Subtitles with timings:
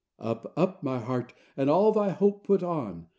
[0.17, 3.05] Up, up, my heart, and all thy hope put on.